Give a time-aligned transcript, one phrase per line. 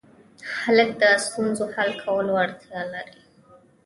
[0.59, 3.19] هلک د ستونزو حل کولو وړتیا لري.